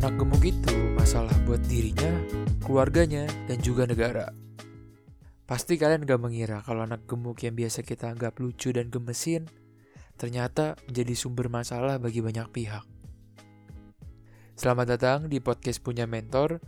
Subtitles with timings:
[0.00, 2.08] Anak gemuk itu masalah buat dirinya,
[2.64, 4.32] keluarganya, dan juga negara.
[5.44, 9.44] Pasti kalian gak mengira kalau anak gemuk yang biasa kita anggap lucu dan gemesin,
[10.16, 12.80] ternyata menjadi sumber masalah bagi banyak pihak.
[14.56, 16.64] Selamat datang di podcast Punya Mentor,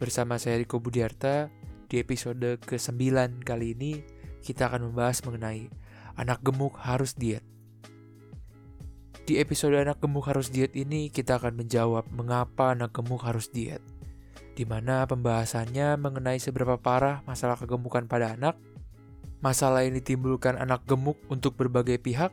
[0.00, 1.52] bersama saya Riko Budiarta.
[1.92, 4.00] Di episode ke-9 kali ini,
[4.40, 5.68] kita akan membahas mengenai
[6.16, 7.51] anak gemuk harus diet.
[9.32, 13.80] Di episode anak gemuk harus diet ini, kita akan menjawab mengapa anak gemuk harus diet.
[14.52, 18.60] Di mana pembahasannya mengenai seberapa parah masalah kegemukan pada anak,
[19.40, 22.28] masalah yang ditimbulkan anak gemuk untuk berbagai pihak,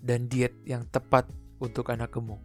[0.00, 1.28] dan diet yang tepat
[1.60, 2.40] untuk anak gemuk.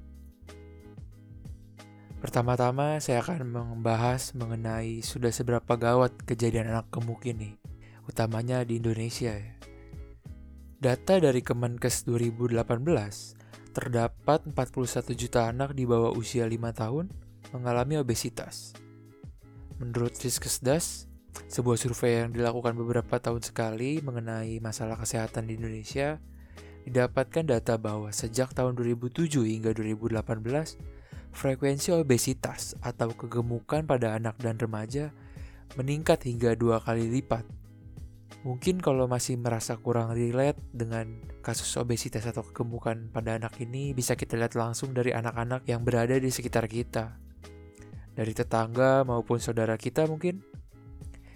[2.20, 7.56] Pertama-tama saya akan membahas mengenai sudah seberapa gawat kejadian anak gemuk ini,
[8.04, 9.56] utamanya di Indonesia ya.
[10.84, 13.41] Data dari Kemenkes 2018,
[13.72, 17.06] terdapat 41 juta anak di bawah usia 5 tahun
[17.56, 18.76] mengalami obesitas.
[19.80, 21.10] Menurut Riskesdas,
[21.48, 26.20] sebuah survei yang dilakukan beberapa tahun sekali mengenai masalah kesehatan di Indonesia,
[26.86, 30.22] didapatkan data bahwa sejak tahun 2007 hingga 2018,
[31.32, 35.16] frekuensi obesitas atau kegemukan pada anak dan remaja
[35.80, 37.61] meningkat hingga dua kali lipat.
[38.42, 44.18] Mungkin kalau masih merasa kurang relate dengan kasus obesitas atau kegemukan pada anak ini bisa
[44.18, 47.22] kita lihat langsung dari anak-anak yang berada di sekitar kita.
[48.18, 50.42] Dari tetangga maupun saudara kita mungkin.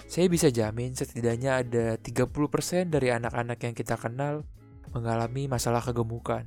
[0.05, 4.45] Saya bisa jamin setidaknya ada 30% dari anak-anak yang kita kenal
[4.93, 6.45] mengalami masalah kegemukan.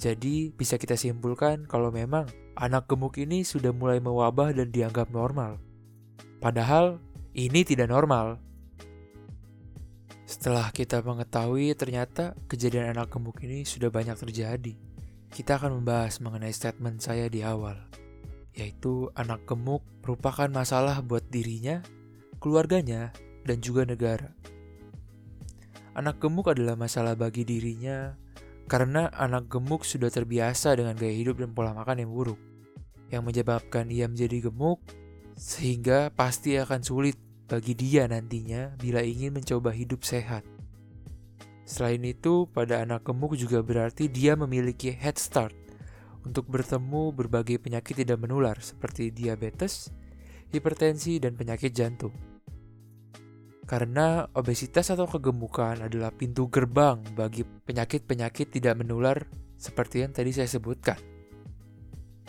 [0.00, 2.26] Jadi bisa kita simpulkan kalau memang
[2.58, 5.62] anak gemuk ini sudah mulai mewabah dan dianggap normal.
[6.40, 6.98] Padahal
[7.36, 8.49] ini tidak normal.
[10.40, 14.72] Setelah kita mengetahui ternyata kejadian anak gemuk ini sudah banyak terjadi,
[15.28, 17.76] kita akan membahas mengenai statement saya di awal,
[18.56, 21.84] yaitu anak gemuk merupakan masalah buat dirinya,
[22.40, 23.12] keluarganya,
[23.44, 24.32] dan juga negara.
[25.92, 28.16] Anak gemuk adalah masalah bagi dirinya,
[28.64, 32.40] karena anak gemuk sudah terbiasa dengan gaya hidup dan pola makan yang buruk,
[33.12, 34.80] yang menyebabkan ia menjadi gemuk,
[35.36, 40.46] sehingga pasti akan sulit bagi dia nantinya bila ingin mencoba hidup sehat.
[41.66, 45.54] Selain itu, pada anak gemuk juga berarti dia memiliki head start
[46.22, 49.90] untuk bertemu berbagai penyakit tidak menular seperti diabetes,
[50.54, 52.14] hipertensi, dan penyakit jantung.
[53.66, 60.50] Karena obesitas atau kegemukan adalah pintu gerbang bagi penyakit-penyakit tidak menular seperti yang tadi saya
[60.50, 60.98] sebutkan.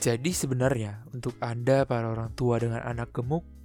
[0.02, 3.61] Jadi sebenarnya untuk Anda para orang tua dengan anak gemuk,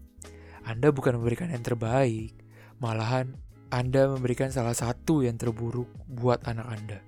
[0.66, 2.34] Anda bukan memberikan yang terbaik,
[2.82, 3.38] malahan
[3.70, 6.98] Anda memberikan salah satu yang terburuk buat anak Anda.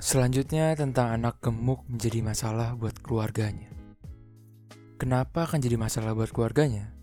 [0.00, 3.68] Selanjutnya tentang anak gemuk menjadi masalah buat keluarganya.
[4.96, 6.96] Kenapa akan jadi masalah buat keluarganya?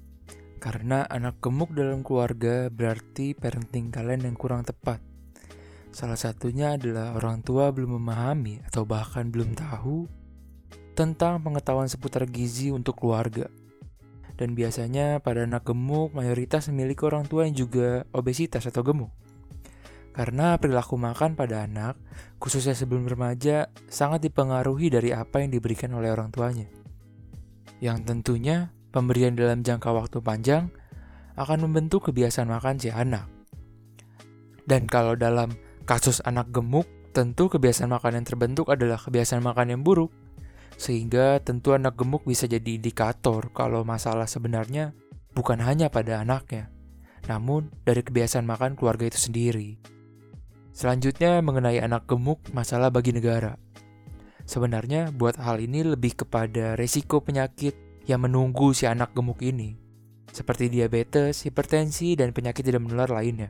[0.58, 5.06] Karena anak gemuk dalam keluarga berarti parenting kalian yang kurang tepat.
[5.94, 10.10] Salah satunya adalah orang tua belum memahami atau bahkan belum tahu
[10.98, 13.46] tentang pengetahuan seputar gizi untuk keluarga.
[14.36, 19.12] Dan biasanya pada anak gemuk mayoritas memiliki orang tua yang juga obesitas atau gemuk.
[20.16, 22.00] Karena perilaku makan pada anak,
[22.40, 26.72] khususnya sebelum remaja, sangat dipengaruhi dari apa yang diberikan oleh orang tuanya.
[27.84, 30.72] Yang tentunya pemberian dalam jangka waktu panjang
[31.36, 33.28] akan membentuk kebiasaan makan si anak.
[34.64, 35.52] Dan kalau dalam
[35.84, 40.16] kasus anak gemuk, tentu kebiasaan makan yang terbentuk adalah kebiasaan makan yang buruk.
[40.76, 44.92] Sehingga tentu anak gemuk bisa jadi indikator kalau masalah sebenarnya
[45.36, 46.72] bukan hanya pada anaknya,
[47.28, 49.80] namun dari kebiasaan makan keluarga itu sendiri.
[50.76, 53.56] Selanjutnya mengenai anak gemuk, masalah bagi negara.
[54.44, 57.74] Sebenarnya buat hal ini lebih kepada resiko penyakit
[58.06, 59.80] yang menunggu si anak gemuk ini,
[60.30, 63.50] seperti diabetes, hipertensi, dan penyakit tidak menular lainnya,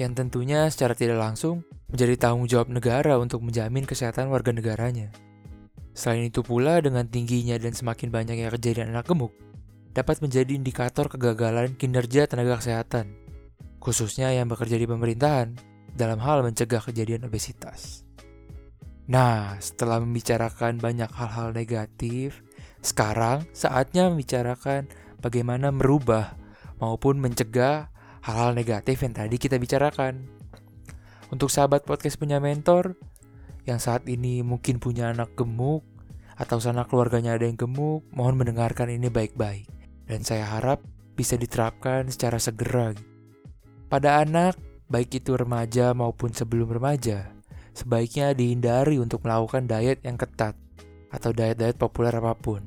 [0.00, 1.62] yang tentunya secara tidak langsung
[1.92, 5.12] menjadi tanggung jawab negara untuk menjamin kesehatan warga negaranya.
[5.98, 9.34] Selain itu pula, dengan tingginya dan semakin banyaknya kejadian anak gemuk,
[9.90, 13.18] dapat menjadi indikator kegagalan kinerja tenaga kesehatan,
[13.82, 15.58] khususnya yang bekerja di pemerintahan,
[15.98, 18.06] dalam hal mencegah kejadian obesitas.
[19.10, 22.46] Nah, setelah membicarakan banyak hal-hal negatif,
[22.78, 24.86] sekarang saatnya membicarakan
[25.18, 26.38] bagaimana merubah
[26.78, 27.90] maupun mencegah
[28.22, 30.30] hal-hal negatif yang tadi kita bicarakan.
[31.34, 32.94] Untuk sahabat podcast punya mentor
[33.68, 35.84] yang saat ini mungkin punya anak gemuk
[36.38, 39.66] atau sana keluarganya ada yang gemuk, mohon mendengarkan ini baik-baik.
[40.06, 40.80] Dan saya harap
[41.18, 42.94] bisa diterapkan secara segera.
[43.90, 44.54] Pada anak,
[44.86, 47.34] baik itu remaja maupun sebelum remaja,
[47.74, 50.54] sebaiknya dihindari untuk melakukan diet yang ketat
[51.10, 52.62] atau diet-diet populer apa pun.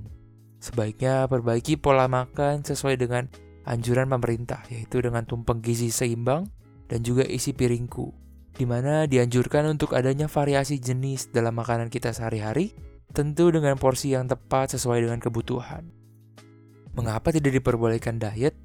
[0.61, 3.25] Sebaiknya perbaiki pola makan sesuai dengan
[3.65, 6.45] anjuran pemerintah, yaitu dengan tumpeng gizi seimbang
[6.85, 8.13] dan juga isi piringku,
[8.53, 12.75] di mana dianjurkan untuk adanya variasi jenis dalam makanan kita sehari-hari,
[13.11, 15.87] tentu dengan porsi yang tepat sesuai dengan kebutuhan.
[16.91, 18.55] Mengapa tidak diperbolehkan diet?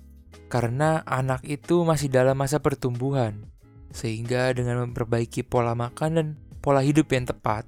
[0.46, 3.50] Karena anak itu masih dalam masa pertumbuhan,
[3.90, 6.26] sehingga dengan memperbaiki pola makan dan
[6.58, 7.66] pola hidup yang tepat,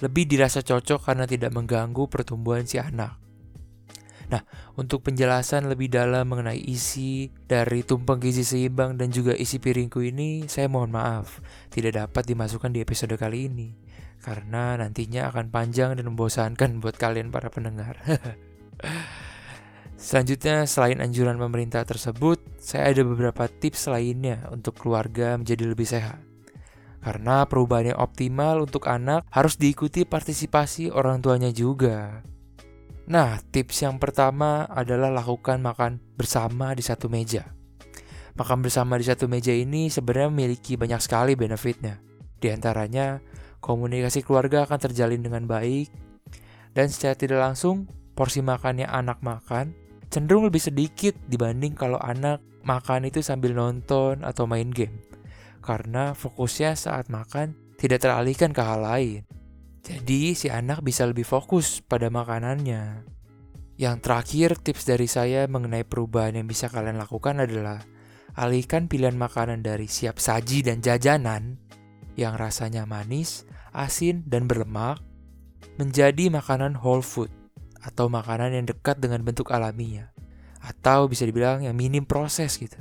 [0.00, 3.27] lebih dirasa cocok karena tidak mengganggu pertumbuhan si anak.
[4.28, 4.44] Nah,
[4.76, 10.44] untuk penjelasan lebih dalam mengenai isi dari tumpeng gizi seimbang dan juga isi piringku ini,
[10.52, 11.40] saya mohon maaf
[11.72, 13.68] tidak dapat dimasukkan di episode kali ini
[14.18, 18.02] karena nantinya akan panjang dan membosankan buat kalian para pendengar.
[19.98, 26.22] Selanjutnya, selain anjuran pemerintah tersebut, saya ada beberapa tips lainnya untuk keluarga menjadi lebih sehat.
[27.02, 32.22] Karena perubahan yang optimal untuk anak harus diikuti partisipasi orang tuanya juga.
[33.08, 37.56] Nah, tips yang pertama adalah lakukan makan bersama di satu meja.
[38.36, 41.98] Makan bersama di satu meja ini sebenarnya memiliki banyak sekali benefitnya.
[42.36, 43.18] Di antaranya,
[43.64, 45.88] komunikasi keluarga akan terjalin dengan baik,
[46.76, 49.72] dan secara tidak langsung, porsi makannya anak makan
[50.12, 55.08] cenderung lebih sedikit dibanding kalau anak makan itu sambil nonton atau main game
[55.68, 59.22] karena fokusnya saat makan tidak teralihkan ke hal lain.
[59.82, 63.06] Jadi si anak bisa lebih fokus pada makanannya.
[63.78, 67.78] Yang terakhir tips dari saya mengenai perubahan yang bisa kalian lakukan adalah
[68.34, 71.62] alihkan pilihan makanan dari siap saji dan jajanan
[72.18, 74.98] yang rasanya manis, asin, dan berlemak
[75.78, 77.30] menjadi makanan whole food
[77.78, 80.10] atau makanan yang dekat dengan bentuk alaminya
[80.58, 82.78] atau bisa dibilang yang minim proses gitu.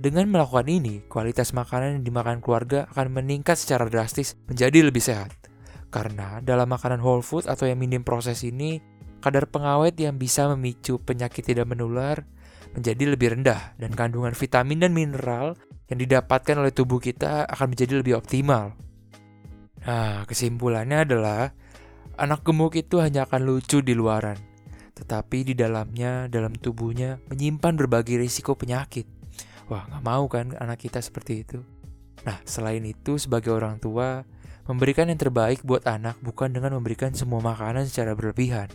[0.00, 5.39] Dengan melakukan ini, kualitas makanan yang dimakan keluarga akan meningkat secara drastis menjadi lebih sehat.
[5.90, 8.78] Karena dalam makanan whole food atau yang minim proses ini,
[9.18, 12.22] kadar pengawet yang bisa memicu penyakit tidak menular
[12.70, 15.58] menjadi lebih rendah dan kandungan vitamin dan mineral
[15.90, 18.78] yang didapatkan oleh tubuh kita akan menjadi lebih optimal.
[19.82, 21.50] Nah, kesimpulannya adalah
[22.14, 24.38] anak gemuk itu hanya akan lucu di luaran,
[24.94, 29.20] tetapi di dalamnya, dalam tubuhnya menyimpan berbagai risiko penyakit
[29.70, 31.62] Wah, nggak mau kan anak kita seperti itu.
[32.26, 34.26] Nah, selain itu, sebagai orang tua,
[34.70, 38.70] memberikan yang terbaik buat anak bukan dengan memberikan semua makanan secara berlebihan,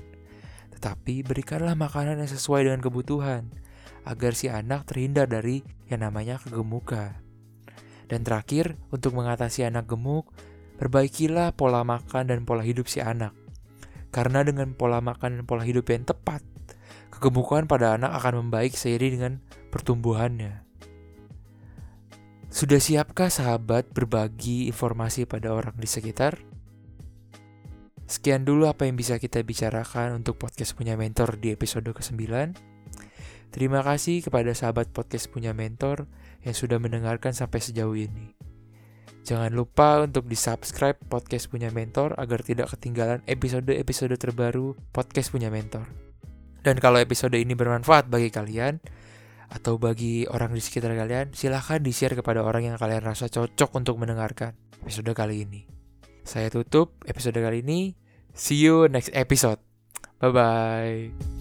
[0.75, 3.47] tetapi berikanlah makanan yang sesuai dengan kebutuhan,
[4.03, 7.15] agar si anak terhindar dari yang namanya kegemukan.
[8.11, 10.27] Dan terakhir, untuk mengatasi anak gemuk,
[10.75, 13.31] perbaikilah pola makan dan pola hidup si anak.
[14.11, 16.43] Karena dengan pola makan dan pola hidup yang tepat,
[17.07, 19.33] kegemukan pada anak akan membaik seiring dengan
[19.71, 20.64] pertumbuhannya.
[22.55, 26.39] Sudah siapkah sahabat berbagi informasi pada orang di sekitar?
[28.07, 32.15] Sekian dulu apa yang bisa kita bicarakan untuk podcast punya mentor di episode ke-9.
[33.51, 36.07] Terima kasih kepada sahabat podcast punya mentor
[36.47, 38.31] yang sudah mendengarkan sampai sejauh ini.
[39.27, 45.91] Jangan lupa untuk di-subscribe podcast punya mentor agar tidak ketinggalan episode-episode terbaru podcast punya mentor.
[46.63, 48.79] Dan kalau episode ini bermanfaat bagi kalian,
[49.51, 53.95] atau bagi orang di sekitar kalian, silahkan di-share kepada orang yang kalian rasa cocok untuk
[54.01, 55.65] mendengarkan episode kali ini.
[56.25, 57.93] Saya tutup episode kali ini.
[58.33, 59.61] See you next episode.
[60.19, 61.34] Bye-bye.